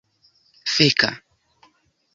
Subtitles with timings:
[0.75, 1.11] feka